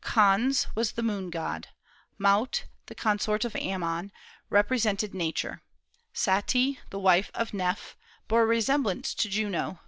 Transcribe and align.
Khons 0.00 0.68
was 0.76 0.92
the 0.92 1.02
moon 1.02 1.28
god. 1.28 1.70
Maut, 2.18 2.66
the 2.86 2.94
consort 2.94 3.44
of 3.44 3.56
Ammon, 3.56 4.12
represented 4.48 5.12
Nature. 5.12 5.60
Sati, 6.12 6.78
the 6.90 7.00
wife 7.00 7.32
of 7.34 7.50
Kneph, 7.50 7.96
bore 8.28 8.42
a 8.42 8.46
resemblance 8.46 9.12
to 9.14 9.28
Juno. 9.28 9.80